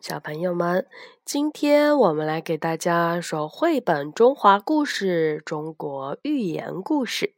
[0.00, 0.88] 小朋友们，
[1.26, 7.34] 今天我们来给大家说绘本中华故事——中国寓言故事。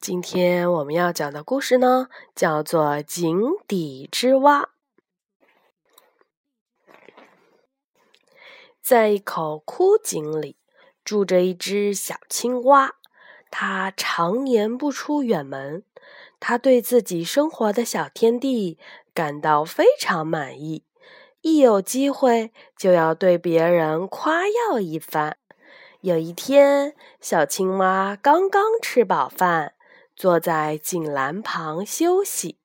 [0.00, 4.62] 今天我们要讲的故事呢，叫做《井底之蛙》。
[8.82, 10.56] 在一口枯井里，
[11.04, 12.96] 住着一只小青蛙，
[13.52, 15.84] 它常年不出远门。
[16.40, 18.76] 它对自己生活的小天地
[19.14, 20.82] 感到非常满意。
[21.44, 25.36] 一有机会就要对别人夸耀一番。
[26.00, 29.74] 有一天，小青蛙刚刚吃饱饭，
[30.16, 32.58] 坐在井栏旁休息。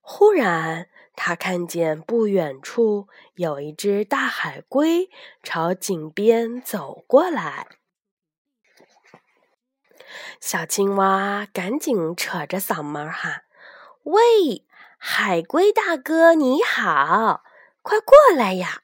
[0.00, 3.06] 忽然，他看见不远处
[3.36, 5.08] 有一只大海龟
[5.44, 7.68] 朝井边走过来。
[10.40, 13.44] 小青蛙赶紧扯着嗓门喊
[14.02, 14.66] ：“喂，
[14.98, 17.42] 海龟大哥，你好！”
[17.82, 18.82] 快过来呀！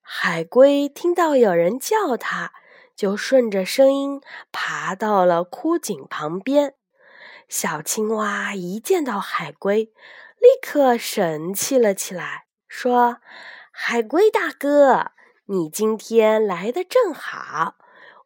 [0.00, 2.52] 海龟听到有人叫它，
[2.94, 4.20] 就顺着声音
[4.52, 6.74] 爬到了枯井旁边。
[7.48, 9.84] 小青蛙一见到海龟，
[10.38, 13.18] 立刻神气了起来，说
[13.72, 15.12] ：“海龟大哥，
[15.46, 17.76] 你今天来的正好，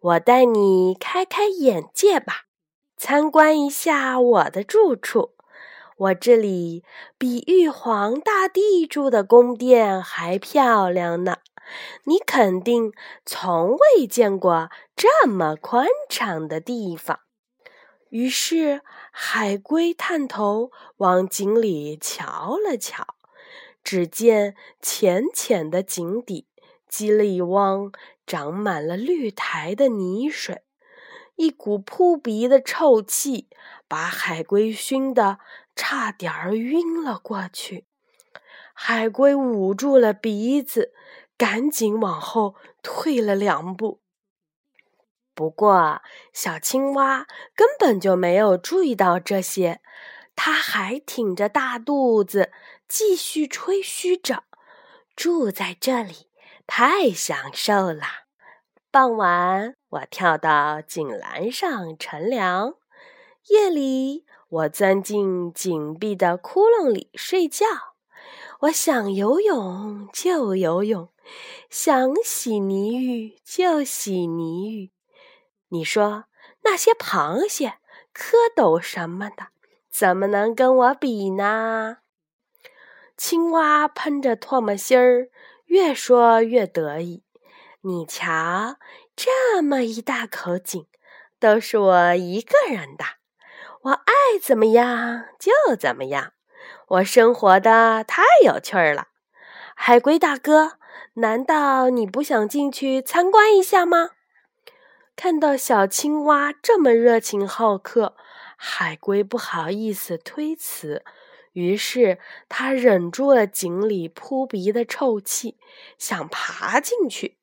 [0.00, 2.47] 我带你开开眼界吧，
[2.97, 5.37] 参观一下我的住处。”
[5.98, 6.84] 我这里
[7.18, 11.38] 比玉皇大帝住的宫殿还漂亮呢，
[12.04, 12.92] 你肯定
[13.27, 17.19] 从未见过这么宽敞的地方。
[18.10, 23.04] 于是，海龟探头往井里瞧了瞧，
[23.82, 26.46] 只见浅浅的井底
[26.88, 27.91] 积了一汪
[28.24, 30.62] 长满了绿苔的泥水。
[31.34, 33.48] 一股扑鼻的臭气
[33.86, 35.38] 把海龟熏得
[35.79, 37.87] 差点儿晕了过去。
[38.75, 40.93] 海龟捂住了鼻子，
[41.37, 44.01] 赶紧往后退了两步。
[45.34, 49.81] 不过，小青蛙根本就没有注意到这些，
[50.34, 52.50] 它还挺着大肚子
[52.88, 54.43] 继续吹嘘着
[55.15, 56.28] ：“住在这里
[56.67, 58.03] 太享受了。”
[58.91, 62.72] 傍晚，我跳到井栏上乘凉；
[63.49, 67.66] 夜里，我钻进紧闭的窟窿里睡觉。
[68.60, 71.10] 我想游泳就游泳，
[71.69, 74.91] 想洗泥浴就洗泥浴。
[75.69, 76.25] 你说
[76.62, 77.75] 那些螃蟹、
[78.14, 79.48] 蝌蚪什么的，
[79.91, 81.98] 怎么能跟我比呢？
[83.19, 85.28] 青蛙喷着唾沫星儿，
[85.66, 87.22] 越说越得意。
[87.82, 88.76] 你瞧，
[89.14, 90.87] 这么一大口井，
[91.38, 93.18] 都是我一个人的。
[93.83, 94.12] 我爱
[94.43, 96.33] 怎么样就怎么样，
[96.89, 99.09] 我生活的太有趣儿了。
[99.77, 100.78] 海龟大哥，
[101.15, 104.11] 难道你不想进去参观一下吗？
[105.15, 108.17] 看到小青蛙这么热情好客，
[108.56, 111.05] 海龟不好意思推辞，
[111.53, 112.19] 于是
[112.49, 115.56] 他忍住了井里扑鼻的臭气，
[115.97, 117.38] 想爬进去。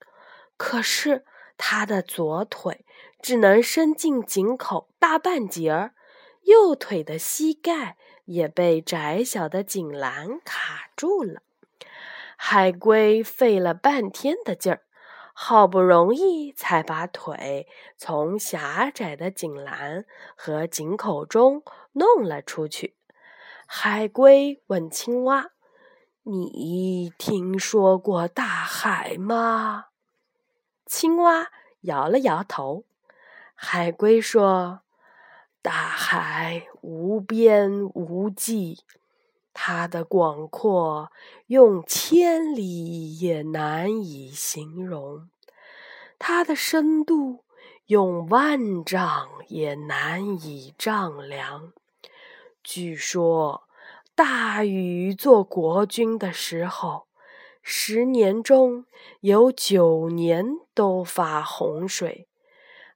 [0.57, 1.25] 可是
[1.57, 2.85] 他的左腿
[3.21, 5.93] 只能伸进井口大半截儿，
[6.45, 11.41] 右腿的膝盖也被窄小的井栏卡住了。
[12.37, 14.81] 海龟费了半天的劲儿，
[15.33, 17.67] 好不容易才把腿
[17.97, 21.63] 从狭窄的井栏和井口中
[21.93, 22.95] 弄了出去。
[23.65, 25.51] 海龟问青蛙
[26.23, 29.85] ：“你听说过大海吗？”
[30.85, 31.49] 青蛙
[31.81, 32.85] 摇了摇头，
[33.55, 34.81] 海龟说
[35.65, 38.81] ：“大海无边无际，
[39.51, 41.11] 它的广阔
[41.47, 45.27] 用千里也难以形容；
[46.19, 47.45] 它的深度
[47.87, 51.73] 用万丈也难以丈量。
[52.63, 53.63] 据说，
[54.13, 57.07] 大禹做国君的时候。”
[57.67, 58.85] 十年中
[59.21, 62.27] 有九年都发洪水，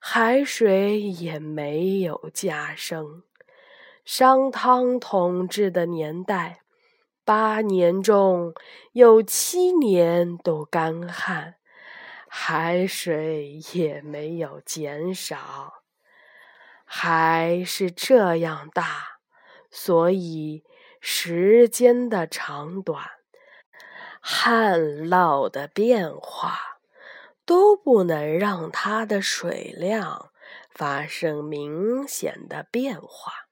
[0.01, 3.24] 海水也没有加升。
[4.06, 6.62] 商汤统治的年代，
[7.24, 8.54] 八年中
[8.94, 11.56] 有七年都干旱，
[12.28, 15.84] 海水也没有减少。
[16.86, 19.19] 海是这样大，
[19.69, 20.63] 所以
[21.00, 23.06] 时间的长短。
[24.22, 26.79] 旱涝的变化
[27.50, 30.31] 都不能让它的水量
[30.69, 33.48] 发生明显的变化。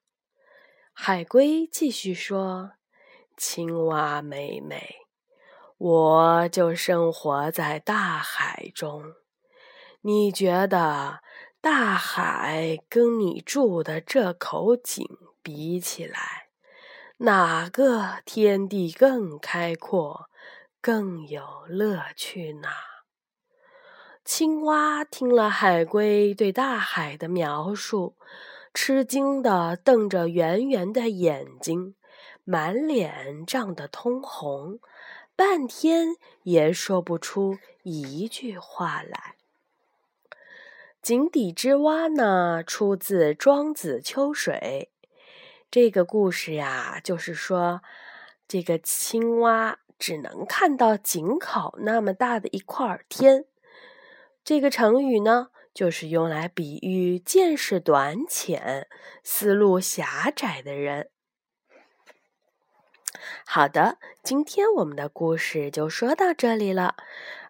[0.92, 2.74] 海龟继续说
[3.36, 4.98] ：“青蛙妹妹，
[5.78, 9.14] 我就生活在大海中。
[10.02, 11.18] 你觉得
[11.60, 15.04] 大海跟你住的这口井
[15.42, 16.50] 比起来，
[17.16, 20.28] 哪个天地更开阔，
[20.80, 22.68] 更有乐趣呢？
[24.28, 28.14] 青蛙听了海龟对大海的描述，
[28.74, 31.94] 吃惊地瞪着圆圆的眼睛，
[32.44, 34.80] 满脸涨得通红。
[35.34, 36.08] 半天
[36.42, 39.36] 也说不出一句话来。
[41.00, 44.90] 井底之蛙呢，出自《庄子·秋水》。
[45.70, 47.80] 这个故事呀，就是说，
[48.46, 53.46] 这个青蛙只能看到井口那么大的一块天。
[54.48, 58.88] 这个成语呢，就是用来比喻见识短浅、
[59.22, 61.10] 思路狭窄的人。
[63.44, 66.96] 好的，今天我们的故事就说到这里了。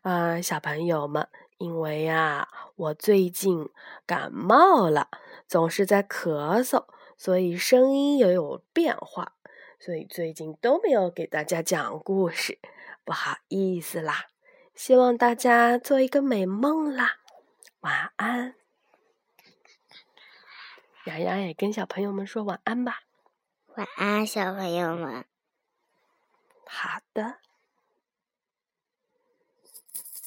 [0.03, 1.29] 啊，小朋友们，
[1.59, 3.69] 因为呀，我最近
[4.05, 5.07] 感冒了，
[5.47, 6.87] 总是在咳嗽，
[7.17, 9.35] 所以声音也有变化，
[9.79, 12.59] 所以最近都没有给大家讲故事，
[13.05, 14.27] 不好意思啦。
[14.79, 17.19] 希望大家做一个美梦啦，
[17.81, 18.55] 晚安。
[21.05, 23.01] 洋洋也跟小朋友们说晚安吧。
[23.75, 25.25] 晚安，小朋友们。
[26.65, 27.39] 好的。